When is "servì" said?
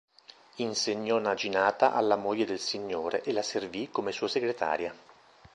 3.43-3.91